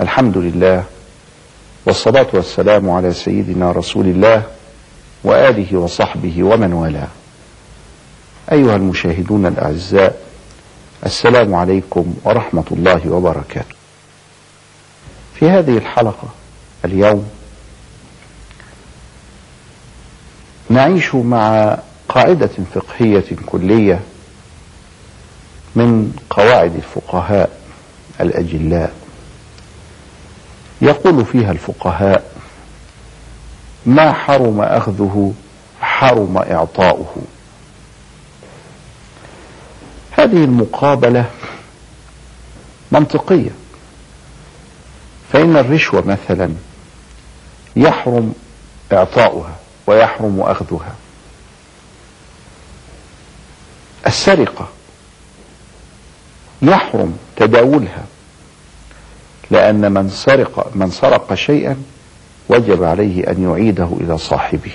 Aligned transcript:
الحمد 0.00 0.38
لله 0.38 0.84
والصلاة 1.86 2.26
والسلام 2.32 2.90
على 2.90 3.12
سيدنا 3.12 3.72
رسول 3.72 4.06
الله 4.06 4.42
وآله 5.24 5.76
وصحبه 5.78 6.42
ومن 6.42 6.72
والاه. 6.72 7.08
أيها 8.52 8.76
المشاهدون 8.76 9.46
الأعزاء 9.46 10.20
السلام 11.06 11.54
عليكم 11.54 12.14
ورحمة 12.24 12.64
الله 12.72 13.10
وبركاته. 13.10 13.74
في 15.34 15.50
هذه 15.50 15.78
الحلقة 15.78 16.28
اليوم 16.84 17.28
نعيش 20.70 21.14
مع 21.14 21.78
قاعدة 22.08 22.50
فقهية 22.74 23.24
كلية 23.46 24.00
من 25.78 26.16
قواعد 26.30 26.74
الفقهاء 26.74 27.60
الأجلاء. 28.20 28.92
يقول 30.80 31.24
فيها 31.24 31.50
الفقهاء 31.52 32.32
ما 33.86 34.12
حرم 34.12 34.60
أخذه 34.60 35.32
حرم 35.80 36.38
إعطاؤه. 36.38 37.14
هذه 40.10 40.44
المقابلة 40.44 41.30
منطقية. 42.92 43.50
فإن 45.32 45.56
الرشوة 45.56 46.00
مثلا 46.06 46.54
يحرم 47.76 48.34
إعطاؤها 48.92 49.56
ويحرم 49.86 50.40
أخذها. 50.40 50.94
السرقة 54.06 54.68
يحرم 56.62 57.16
تداولها. 57.36 58.04
لأن 59.50 59.92
من 59.92 60.08
سرق 60.08 60.70
من 60.74 60.90
سرق 60.90 61.34
شيئا 61.34 61.76
وجب 62.48 62.84
عليه 62.84 63.30
أن 63.30 63.50
يعيده 63.50 63.88
إلى 64.00 64.18
صاحبه. 64.18 64.72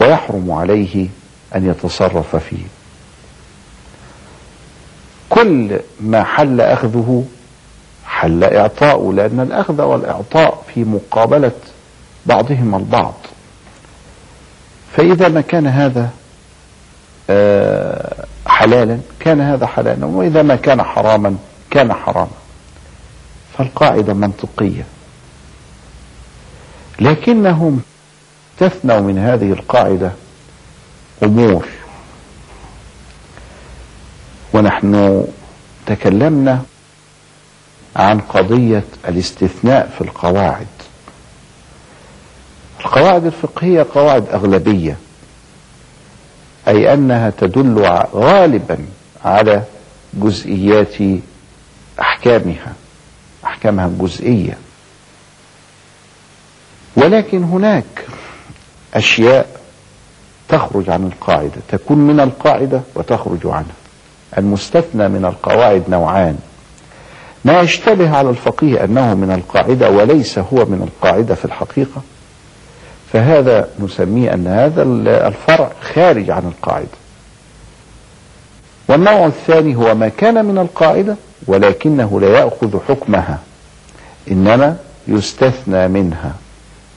ويحرم 0.00 0.50
عليه 0.50 1.08
أن 1.56 1.70
يتصرف 1.70 2.36
فيه. 2.36 2.64
كل 5.30 5.80
ما 6.00 6.24
حل 6.24 6.60
أخذه 6.60 7.24
حل 8.06 8.44
إعطاؤه 8.44 9.14
لأن 9.14 9.40
الأخذ 9.40 9.82
والإعطاء 9.82 10.64
في 10.74 10.84
مقابلة 10.84 11.52
بعضهما 12.26 12.76
البعض. 12.76 13.14
فإذا 14.96 15.28
ما 15.28 15.40
كان 15.40 15.66
هذا 15.66 16.10
حلالا؟ 18.58 19.00
كان 19.20 19.40
هذا 19.40 19.66
حلالا. 19.66 20.06
وإذا 20.06 20.42
ما 20.42 20.56
كان 20.56 20.82
حراما 20.82 21.36
كان 21.70 21.92
حراما. 21.92 22.30
فالقاعدة 23.58 24.14
منطقية. 24.14 24.84
لكنهم 27.00 27.80
استثنوا 28.52 29.00
من 29.00 29.18
هذه 29.18 29.52
القاعدة 29.52 30.12
أمور. 31.22 31.66
ونحن 34.54 35.24
تكلمنا 35.86 36.62
عن 37.96 38.20
قضية 38.20 38.84
الاستثناء 39.08 39.90
في 39.98 40.04
القواعد. 40.04 40.66
القواعد 42.80 43.26
الفقهية 43.26 43.86
قواعد 43.94 44.28
أغلبية. 44.28 44.96
أي 46.68 46.94
أنها 46.94 47.30
تدل 47.30 47.78
غالبا 48.14 48.78
على 49.24 49.62
جزئيات 50.14 50.94
أحكامها 52.00 52.72
أحكامها 53.44 53.86
الجزئية 53.86 54.58
ولكن 56.96 57.44
هناك 57.44 58.06
أشياء 58.94 59.58
تخرج 60.48 60.90
عن 60.90 61.06
القاعدة 61.06 61.60
تكون 61.68 61.98
من 61.98 62.20
القاعدة 62.20 62.80
وتخرج 62.94 63.40
عنها. 63.44 63.74
المستثنى 64.38 65.08
من 65.08 65.24
القواعد 65.24 65.82
نوعان. 65.88 66.38
ما 67.44 67.60
يشتبه 67.60 68.16
على 68.16 68.30
الفقيه 68.30 68.84
أنه 68.84 69.14
من 69.14 69.30
القاعدة 69.30 69.90
وليس 69.90 70.38
هو 70.38 70.64
من 70.64 70.82
القاعدة 70.82 71.34
في 71.34 71.44
الحقيقة. 71.44 72.02
فهذا 73.12 73.68
نسميه 73.80 74.34
أن 74.34 74.46
هذا 74.46 74.82
الفرع 75.28 75.70
خارج 75.94 76.30
عن 76.30 76.42
القاعدة. 76.46 76.88
والنوع 78.88 79.26
الثاني 79.26 79.76
هو 79.76 79.94
ما 79.94 80.08
كان 80.08 80.44
من 80.44 80.58
القاعدة 80.58 81.16
ولكنه 81.46 82.20
لا 82.20 82.28
يأخذ 82.28 82.78
حكمها 82.88 83.38
إنما 84.30 84.76
يستثنى 85.08 85.88
منها 85.88 86.34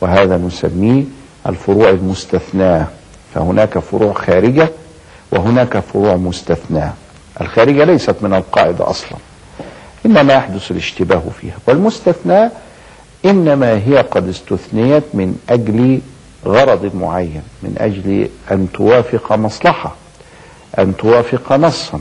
وهذا 0.01 0.37
نسميه 0.37 1.03
الفروع 1.47 1.89
المستثناة. 1.89 2.87
فهناك 3.33 3.79
فروع 3.79 4.13
خارجة 4.13 4.69
وهناك 5.31 5.79
فروع 5.79 6.15
مستثناة. 6.15 6.93
الخارجة 7.41 7.83
ليست 7.83 8.15
من 8.21 8.33
القاعدة 8.33 8.89
أصلا 8.89 9.17
إنما 10.05 10.33
يحدث 10.33 10.71
الاشتباه 10.71 11.23
فيها. 11.41 11.55
والمستثناة 11.67 12.51
إنما 13.25 13.73
هي 13.73 13.97
قد 13.97 14.27
استثنيت 14.27 15.03
من 15.13 15.37
أجل 15.49 16.01
غرض 16.45 16.95
معين 16.95 17.41
من 17.63 17.75
أجل 17.77 18.29
أن 18.51 18.67
توافق 18.73 19.33
مصلحة 19.33 19.95
أن 20.79 20.97
توافق 20.97 21.53
نصا 21.53 21.99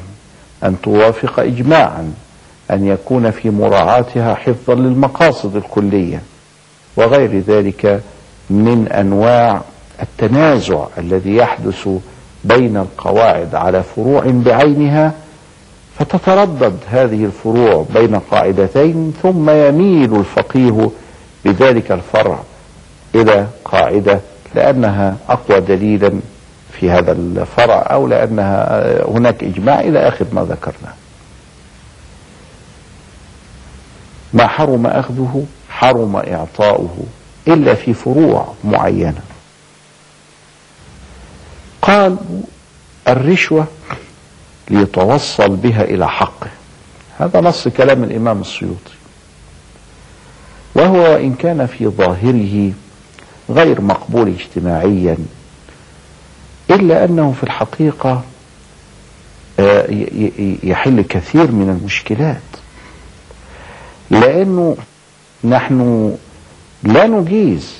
أن 0.64 0.76
توافق 0.82 1.40
إجماعا 1.40 2.12
أن 2.70 2.86
يكون 2.86 3.30
في 3.30 3.50
مراعاتها 3.50 4.34
حفظا 4.34 4.74
للمقاصد 4.74 5.56
الكلية. 5.56 6.22
وغير 6.96 7.38
ذلك 7.38 8.00
من 8.50 8.88
أنواع 8.88 9.60
التنازع 10.02 10.86
الذي 10.98 11.36
يحدث 11.36 11.88
بين 12.44 12.76
القواعد 12.76 13.54
على 13.54 13.82
فروع 13.82 14.22
بعينها 14.26 15.12
فتتردد 15.98 16.76
هذه 16.90 17.24
الفروع 17.24 17.86
بين 17.94 18.16
قاعدتين 18.16 19.12
ثم 19.22 19.50
يميل 19.50 20.14
الفقيه 20.16 20.90
بذلك 21.44 21.92
الفرع 21.92 22.38
إلى 23.14 23.46
قاعدة 23.64 24.20
لأنها 24.54 25.16
أقوى 25.28 25.60
دليلا 25.60 26.12
في 26.72 26.90
هذا 26.90 27.12
الفرع 27.12 27.86
أو 27.90 28.06
لأنها 28.06 29.08
هناك 29.08 29.44
إجماع 29.44 29.80
إلى 29.80 30.08
آخر 30.08 30.26
ما 30.32 30.42
ذكرنا 30.42 30.94
ما 34.32 34.46
حرم 34.46 34.86
أخذه 34.86 35.44
حرم 35.70 36.16
إعطاؤه 36.16 36.96
إلا 37.48 37.74
في 37.74 37.94
فروع 37.94 38.54
معينة. 38.64 39.20
قال 41.82 42.16
الرشوة 43.08 43.66
ليتوصل 44.70 45.56
بها 45.56 45.82
إلى 45.84 46.08
حقه. 46.08 46.50
هذا 47.18 47.40
نص 47.40 47.68
كلام 47.68 48.04
الإمام 48.04 48.40
السيوطي. 48.40 48.99
وهو 50.74 51.06
إن 51.06 51.34
كان 51.34 51.66
في 51.66 51.86
ظاهره 51.88 52.72
غير 53.50 53.80
مقبول 53.80 54.28
اجتماعيا 54.28 55.16
إلا 56.70 57.04
أنه 57.04 57.32
في 57.32 57.44
الحقيقة 57.44 58.22
يحل 60.62 61.00
كثير 61.02 61.52
من 61.52 61.78
المشكلات. 61.80 62.40
لأنه 64.10 64.76
نحن 65.44 66.12
لا 66.82 67.06
نجيز 67.06 67.74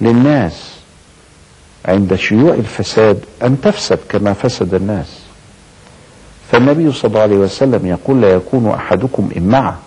للناس 0.00 0.74
عند 1.84 2.14
شيوع 2.14 2.54
الفساد 2.54 3.24
أن 3.42 3.60
تفسد 3.60 3.98
كما 4.08 4.32
فسد 4.32 4.74
الناس. 4.74 5.18
فالنبي 6.52 6.92
صلى 6.92 7.08
الله 7.08 7.20
عليه 7.20 7.36
وسلم 7.36 7.86
يقول 7.86 8.20
لا 8.22 8.28
يكون 8.30 8.68
أحدكم 8.70 9.28
إمعة 9.36 9.78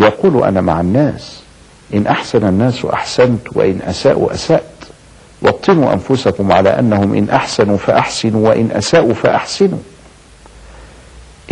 يقول 0.00 0.44
أنا 0.44 0.60
مع 0.60 0.80
الناس 0.80 1.42
إن 1.94 2.06
أحسن 2.06 2.48
الناس 2.48 2.84
أحسنت 2.84 3.40
وإن 3.52 3.80
أساءوا 3.82 4.34
أسأت 4.34 4.62
وطنوا 5.42 5.92
أنفسكم 5.92 6.52
على 6.52 6.68
أنهم 6.78 7.14
إن 7.14 7.30
أحسنوا 7.30 7.76
فأحسنوا 7.76 8.48
وإن 8.48 8.70
أساءوا 8.72 9.14
فأحسنوا. 9.14 9.78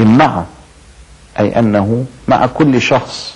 إن 0.01 0.19
مع 0.19 0.45
أي 1.41 1.59
أنه 1.59 2.05
مع 2.29 2.47
كل 2.47 2.81
شخص. 2.81 3.35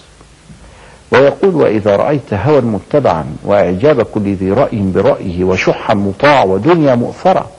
ويقول 1.12 1.54
وإذا 1.54 1.96
رأيت 1.96 2.34
هوى 2.34 2.60
متبعا 2.60 3.24
وإعجاب 3.44 4.02
كل 4.02 4.34
ذي 4.34 4.52
رأي 4.52 4.78
برأيه 4.80 5.44
وشحا 5.44 5.94
مطاع 5.94 6.44
ودنيا 6.44 6.94
مؤثرة 6.94 7.50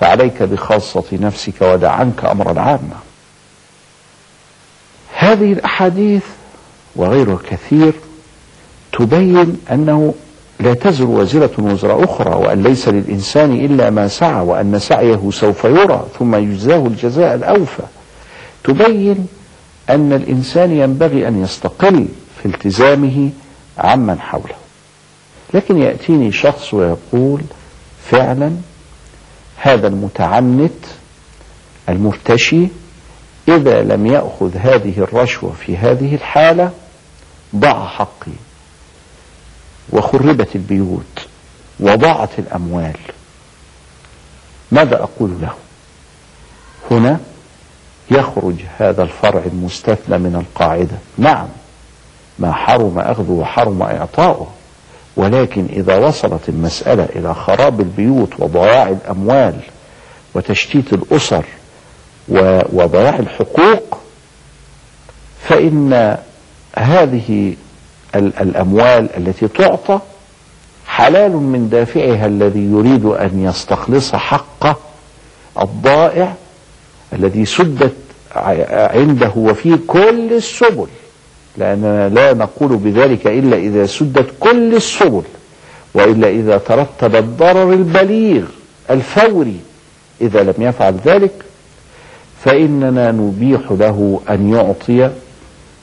فعليك 0.00 0.42
بخاصة 0.42 1.04
نفسك 1.12 1.62
ودع 1.62 1.90
عنك 1.90 2.24
أمر 2.24 2.50
العامة 2.50 2.96
هذه 5.16 5.52
الأحاديث 5.52 6.22
وغيرها 6.96 7.38
كثير 7.50 7.92
تبين 8.92 9.56
أنه 9.72 10.14
لا 10.60 10.74
تزر 10.74 11.04
وازرة 11.04 11.52
وزر 11.58 12.04
أخرى 12.04 12.34
وأن 12.34 12.62
ليس 12.62 12.88
للإنسان 12.88 13.52
إلا 13.52 13.90
ما 13.90 14.08
سعى 14.08 14.44
وأن 14.44 14.78
سعيه 14.78 15.30
سوف 15.30 15.64
يرى 15.64 16.06
ثم 16.18 16.34
يجزاه 16.34 16.86
الجزاء 16.86 17.34
الأوفى. 17.34 17.82
تبين 18.64 19.26
أن 19.90 20.12
الإنسان 20.12 20.72
ينبغي 20.72 21.28
أن 21.28 21.42
يستقل 21.42 22.06
في 22.42 22.46
التزامه 22.46 23.30
عمن 23.78 24.20
حوله. 24.20 24.54
لكن 25.54 25.78
يأتيني 25.82 26.32
شخص 26.32 26.74
ويقول 26.74 27.40
فعلا 28.10 28.52
هذا 29.56 29.86
المتعنت 29.86 30.84
المرتشي 31.88 32.68
إذا 33.48 33.82
لم 33.82 34.06
يأخذ 34.06 34.56
هذه 34.56 34.98
الرشوة 34.98 35.52
في 35.66 35.76
هذه 35.76 36.14
الحالة 36.14 36.70
ضاع 37.56 37.86
حقي 37.86 38.32
وخربت 39.90 40.56
البيوت 40.56 41.26
وضاعت 41.80 42.38
الأموال. 42.38 42.96
ماذا 44.72 45.02
أقول 45.02 45.30
له؟ 45.42 45.52
هنا 46.90 47.20
يخرج 48.10 48.54
هذا 48.78 49.02
الفرع 49.02 49.42
المستثنى 49.46 50.18
من 50.18 50.36
القاعدة. 50.36 50.96
نعم 51.18 51.48
ما 52.38 52.52
حرم 52.52 52.98
أخذه 52.98 53.30
وحرم 53.30 53.82
إعطاؤه 53.82 54.50
ولكن 55.16 55.66
إذا 55.72 55.96
وصلت 55.96 56.48
المسألة 56.48 57.04
إلى 57.04 57.34
خراب 57.34 57.80
البيوت 57.80 58.28
وضياع 58.38 58.88
الأموال 58.88 59.60
وتشتيت 60.34 60.92
الأسر 60.92 61.44
وضياع 62.72 63.16
الحقوق 63.18 63.98
فإن 65.48 66.18
هذه 66.78 67.54
الأموال 68.14 69.08
التي 69.16 69.48
تعطى 69.48 70.00
حلال 70.86 71.32
من 71.32 71.68
دافعها 71.68 72.26
الذي 72.26 72.60
يريد 72.64 73.04
أن 73.04 73.44
يستخلص 73.44 74.14
حقه 74.14 74.76
الضائع 75.60 76.34
الذي 77.12 77.44
سدت 77.44 77.92
عنده 78.36 79.32
وفيه 79.36 79.78
كل 79.86 80.32
السبل. 80.32 80.86
لأننا 81.56 82.08
لا 82.08 82.32
نقول 82.34 82.76
بذلك 82.76 83.26
إلا 83.26 83.56
إذا 83.56 83.86
سدت 83.86 84.26
كل 84.40 84.74
السبل 84.74 85.22
وإلا 85.94 86.28
إذا 86.28 86.58
ترتب 86.58 87.16
الضرر 87.16 87.72
البليغ 87.72 88.44
الفوري 88.90 89.60
إذا 90.20 90.42
لم 90.42 90.54
يفعل 90.58 90.94
ذلك 91.04 91.32
فإننا 92.44 93.12
نبيح 93.12 93.60
له 93.70 94.20
أن 94.30 94.52
يعطي 94.54 95.10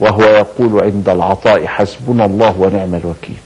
وهو 0.01 0.23
يقول 0.23 0.83
عند 0.83 1.09
العطاء 1.09 1.65
حسبنا 1.67 2.25
الله 2.25 2.55
ونعم 2.59 2.95
الوكيل. 2.95 3.37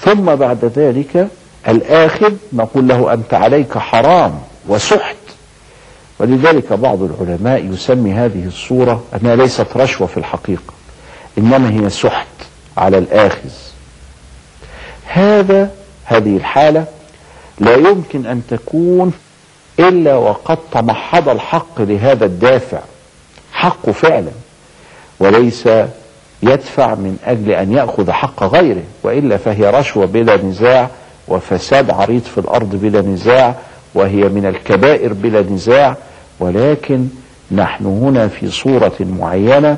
ثم 0.00 0.34
بعد 0.34 0.64
ذلك 0.64 1.28
الآخذ 1.68 2.32
نقول 2.52 2.88
له 2.88 3.12
أنت 3.12 3.34
عليك 3.34 3.78
حرام 3.78 4.38
وسحت. 4.68 5.16
ولذلك 6.18 6.72
بعض 6.72 7.02
العلماء 7.02 7.64
يسمي 7.64 8.12
هذه 8.12 8.46
الصورة 8.46 9.02
أنها 9.14 9.36
ليست 9.36 9.66
رشوة 9.76 10.06
في 10.06 10.16
الحقيقة 10.16 10.74
إنما 11.38 11.70
هي 11.70 11.90
سحت 11.90 12.26
على 12.76 12.98
الآخذ. 12.98 13.50
هذا 15.04 15.70
هذه 16.04 16.36
الحالة 16.36 16.84
لا 17.58 17.74
يمكن 17.74 18.26
أن 18.26 18.42
تكون 18.50 19.12
إلا 19.78 20.14
وقد 20.16 20.58
تمحض 20.72 21.28
الحق 21.28 21.80
لهذا 21.80 22.24
الدافع. 22.24 22.80
حقه 23.52 23.92
فعلا. 23.92 24.30
وليس 25.20 25.68
يدفع 26.42 26.94
من 26.94 27.18
أجل 27.24 27.50
أن 27.50 27.72
يأخذ 27.72 28.10
حق 28.10 28.42
غيره 28.42 28.82
وإلا 29.02 29.36
فهي 29.36 29.70
رشوة 29.70 30.06
بلا 30.06 30.36
نزاع 30.36 30.88
وفساد 31.28 31.90
عريض 31.90 32.22
في 32.22 32.38
الأرض 32.38 32.76
بلا 32.76 33.00
نزاع 33.00 33.54
وهي 33.94 34.28
من 34.28 34.46
الكبائر 34.46 35.12
بلا 35.12 35.42
نزاع. 35.42 35.96
ولكن 36.40 37.06
نحن 37.52 37.86
هنا 37.86 38.28
في 38.28 38.50
صورة 38.50 38.96
معينة 39.00 39.76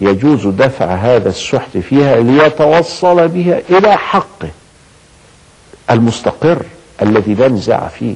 يجوز 0.00 0.46
دفع 0.46 0.94
هذا 0.94 1.28
السحت 1.28 1.78
فيها 1.78 2.16
ليتوصل 2.16 3.28
بها 3.28 3.60
إلى 3.70 3.96
حقه 3.96 4.48
المستقر 5.90 6.62
الذي 7.02 7.34
لا 7.34 7.48
نزاع 7.48 7.88
فيه 7.88 8.14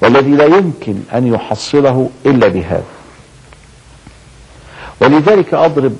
والذي 0.00 0.30
لا 0.30 0.44
يمكن 0.44 0.94
أن 1.14 1.26
يحصله 1.34 2.10
إلا 2.26 2.48
بهذا. 2.48 2.95
ولذلك 5.00 5.54
أضرب 5.54 5.96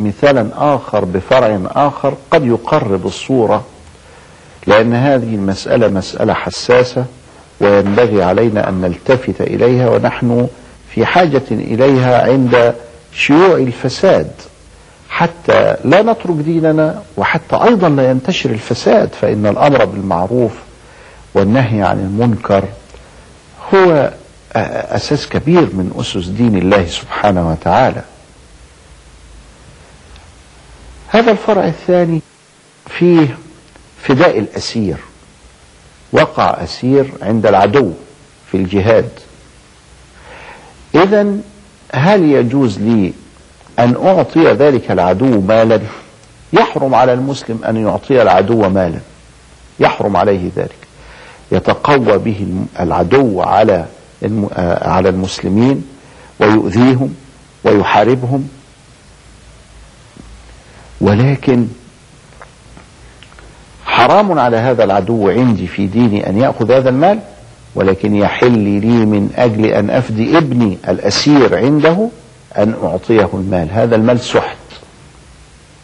مثالا 0.00 0.48
آخر 0.74 1.04
بفرع 1.04 1.60
آخر 1.66 2.14
قد 2.30 2.46
يقرب 2.46 3.06
الصورة 3.06 3.64
لأن 4.66 4.94
هذه 4.94 5.34
المسألة 5.34 5.88
مسألة 5.88 6.34
حساسة 6.34 7.04
وينبغي 7.60 8.22
علينا 8.22 8.68
أن 8.68 8.80
نلتفت 8.80 9.40
إليها 9.40 9.88
ونحن 9.90 10.46
في 10.94 11.06
حاجة 11.06 11.42
إليها 11.50 12.30
عند 12.30 12.74
شيوع 13.12 13.56
الفساد. 13.56 14.30
حتى 15.08 15.76
لا 15.84 16.02
نترك 16.02 16.36
ديننا 16.36 17.02
وحتى 17.16 17.56
أيضا 17.56 17.88
لا 17.88 18.10
ينتشر 18.10 18.50
الفساد 18.50 19.08
فإن 19.20 19.46
الأمر 19.46 19.84
بالمعروف 19.84 20.52
والنهي 21.34 21.82
عن 21.82 21.98
المنكر 22.00 22.64
هو 23.74 24.10
أساس 24.96 25.28
كبير 25.28 25.60
من 25.60 25.92
أسس 26.00 26.26
دين 26.28 26.56
الله 26.58 26.86
سبحانه 26.86 27.50
وتعالى. 27.50 28.02
هذا 31.12 31.30
الفرع 31.30 31.64
الثاني 31.66 32.20
فيه 32.98 33.38
فداء 34.02 34.38
الأسير 34.38 34.96
وقع 36.12 36.62
أسير 36.62 37.12
عند 37.22 37.46
العدو 37.46 37.92
في 38.50 38.56
الجهاد. 38.56 39.08
إذا 40.94 41.36
هل 41.92 42.22
يجوز 42.22 42.78
لي 42.78 43.12
أن 43.78 44.06
أعطي 44.06 44.44
ذلك 44.44 44.90
العدو 44.90 45.40
مالا؟ 45.40 45.80
يحرم 46.52 46.94
على 46.94 47.12
المسلم 47.12 47.64
أن 47.64 47.76
يعطي 47.76 48.22
العدو 48.22 48.68
مالا. 48.68 49.00
يحرم 49.80 50.16
عليه 50.16 50.50
ذلك. 50.56 50.76
يتقوى 51.52 52.18
به 52.18 52.46
العدو 52.80 53.40
على 53.40 53.86
على 54.82 55.08
المسلمين 55.08 55.84
ويؤذيهم 56.40 57.14
ويحاربهم 57.64 58.48
ولكن 61.00 61.66
حرام 63.84 64.38
على 64.38 64.56
هذا 64.56 64.84
العدو 64.84 65.28
عندي 65.28 65.66
في 65.66 65.86
ديني 65.86 66.28
أن 66.28 66.36
يأخذ 66.38 66.72
هذا 66.72 66.88
المال 66.88 67.18
ولكن 67.74 68.16
يحل 68.16 68.58
لي 68.58 69.06
من 69.06 69.30
أجل 69.36 69.64
أن 69.64 69.90
أفدي 69.90 70.38
ابني 70.38 70.78
الأسير 70.88 71.58
عنده 71.58 72.08
أن 72.58 72.74
أعطيه 72.82 73.30
المال. 73.34 73.68
هذا 73.70 73.96
المال 73.96 74.20
سحت. 74.20 74.56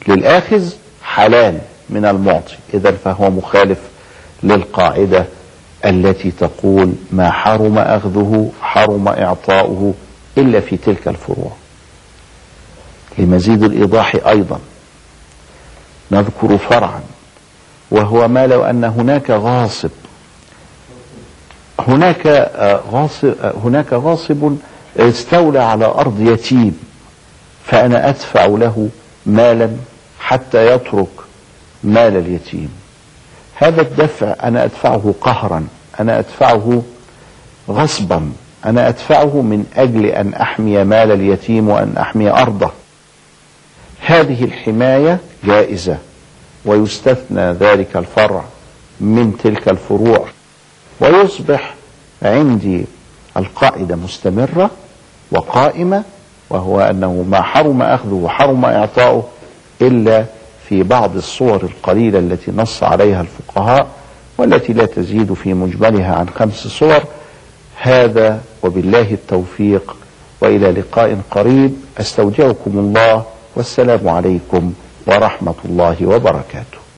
للآخذ 0.08 0.70
حلال 1.02 1.58
من 1.90 2.04
المعطي. 2.04 2.54
إذا 2.74 2.92
فهو 2.92 3.30
مخالف 3.30 3.78
للقاعدة 4.42 5.26
التي 5.84 6.30
تقول 6.30 6.92
ما 7.12 7.30
حرم 7.30 7.78
أخذه 7.78 8.50
حرم 8.60 9.08
إعطاؤه 9.08 9.94
إلا 10.38 10.60
في 10.60 10.76
تلك 10.76 11.08
الفروع. 11.08 11.52
لمزيد 13.18 13.62
الإيضاح 13.62 14.16
أيضا. 14.26 14.60
نذكر 16.10 16.58
فرعا. 16.58 17.00
وهو 17.90 18.28
ما 18.28 18.46
لو 18.46 18.64
أن 18.64 18.84
هناك 18.84 19.30
غاصب. 19.30 19.90
هناك 21.78 22.50
غاصب 22.92 23.34
هناك 23.64 23.92
غاصب 23.92 24.56
استولى 24.96 25.58
على 25.58 25.84
أرض 25.84 26.20
يتيم. 26.20 26.80
فأنا 27.64 28.08
أدفع 28.08 28.46
له 28.46 28.88
مالا 29.26 29.70
حتى 30.20 30.66
يترك 30.74 31.08
مال 31.84 32.16
اليتيم. 32.16 32.70
هذا 33.54 33.82
الدفع 33.82 34.34
أنا 34.42 34.64
أدفعه 34.64 35.14
قهرا. 35.20 35.66
أنا 36.00 36.18
أدفعه 36.18 36.82
غصبا. 37.68 38.32
أنا 38.66 38.88
أدفعه 38.88 39.40
من 39.40 39.66
أجل 39.76 40.06
أن 40.06 40.34
أحمي 40.34 40.84
مال 40.84 41.12
اليتيم 41.12 41.68
وأن 41.68 41.96
أحمي 41.96 42.30
أرضه. 42.30 42.70
هذه 44.00 44.44
الحماية 44.44 45.18
جائزة 45.46 45.98
ويستثنى 46.64 47.52
ذلك 47.52 47.96
الفرع 47.96 48.44
من 49.00 49.36
تلك 49.44 49.68
الفروع 49.68 50.26
ويصبح 51.00 51.74
عندي 52.22 52.84
القاعدة 53.36 53.96
مستمرة 53.96 54.70
وقائمة 55.32 56.02
وهو 56.50 56.80
أنه 56.80 57.24
ما 57.30 57.42
حرم 57.42 57.82
أخذه 57.82 58.14
وحرم 58.14 58.64
إعطاؤه 58.64 59.24
إلا 59.82 60.24
في 60.68 60.82
بعض 60.82 61.16
الصور 61.16 61.62
القليلة 61.62 62.18
التي 62.18 62.52
نص 62.56 62.82
عليها 62.82 63.20
الفقهاء 63.20 63.86
والتي 64.38 64.72
لا 64.72 64.86
تزيد 64.86 65.32
في 65.34 65.54
مجملها 65.54 66.14
عن 66.14 66.28
خمس 66.28 66.66
صور. 66.66 67.00
هذا 67.76 68.40
وبالله 68.62 69.10
التوفيق 69.12 69.96
وإلى 70.40 70.70
لقاء 70.70 71.18
قريب. 71.30 71.74
أستودعكم 72.00 72.70
الله 72.78 73.24
والسلام 73.56 74.08
عليكم 74.08 74.72
ورحمة 75.06 75.54
الله 75.64 76.06
وبركاته. 76.06 76.85